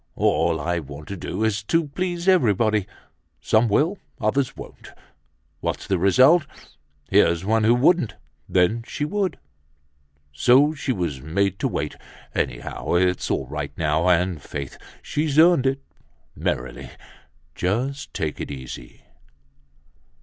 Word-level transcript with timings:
All 0.15 0.59
I 0.59 0.79
want 0.79 1.07
to 1.09 1.15
do 1.15 1.43
is 1.43 1.61
to 1.65 1.87
please 1.87 2.27
everybody. 2.27 2.87
Some 3.39 3.69
will, 3.69 3.99
others 4.19 4.57
won't. 4.57 4.89
What's 5.59 5.85
the 5.85 5.99
result? 5.99 6.47
Here's 7.11 7.45
one 7.45 7.63
who 7.65 7.75
wouldn't, 7.75 8.15
then 8.49 8.83
she 8.87 9.05
would. 9.05 9.37
So 10.33 10.73
she 10.73 10.91
was 10.91 11.21
made 11.21 11.59
to 11.59 11.67
wait. 11.67 11.97
Anyhow, 12.33 12.95
it's 12.95 13.29
all 13.29 13.45
right 13.45 13.77
now, 13.77 14.09
and 14.09 14.41
faith! 14.41 14.75
She's 15.03 15.37
earned 15.37 15.67
it! 15.67 15.83
Merrily, 16.35 16.89
just 17.53 18.11
take 18.11 18.41
it 18.41 18.49
easy." 18.49 19.01